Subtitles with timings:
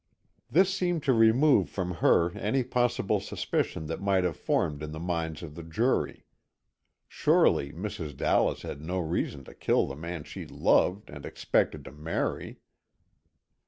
[0.49, 4.99] This seemed to remove from her any possible suspicion that might have formed in the
[4.99, 6.25] minds of the jury.
[7.07, 8.17] Surely, Mrs.
[8.17, 12.57] Dallas had no reason to kill the man she loved and expected to marry.